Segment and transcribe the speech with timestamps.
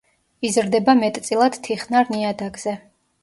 [0.47, 2.75] იზრდება მეტწილად თიხნარ ნიადაგზე.